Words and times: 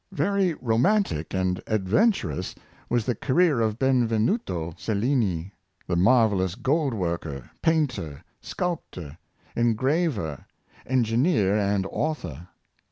Very 0.13 0.55
romantic 0.55 1.31
and 1.35 1.61
adventurous 1.67 2.55
was 2.89 3.05
the 3.05 3.13
career 3.13 3.61
of 3.61 3.77
Benvenuto 3.77 4.71
Cellini, 4.75 5.53
the 5.85 5.95
marvellous 5.95 6.55
gold 6.55 6.95
worker, 6.95 7.51
painter, 7.61 8.23
sculptor, 8.41 9.19
engraver, 9.55 10.47
engineer, 10.87 11.55
and 11.55 11.85
author. 11.85 12.47